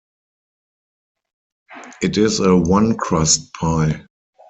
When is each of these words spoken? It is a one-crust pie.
It 2.01 2.17
is 2.17 2.39
a 2.39 2.57
one-crust 2.57 3.53
pie. 3.53 4.07